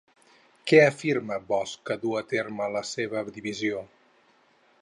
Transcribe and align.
Què 0.71 0.79
afirma 0.85 1.37
Bosch 1.51 1.83
que 1.91 1.99
duu 2.05 2.17
a 2.23 2.25
terme 2.33 2.73
la 2.79 2.85
seva 2.95 3.25
divisió? 3.37 3.89